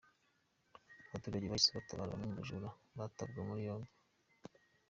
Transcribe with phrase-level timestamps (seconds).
[1.09, 2.69] Abaturage bahise batabara bamwe mu bajura
[2.99, 3.91] batabwa muri yombi.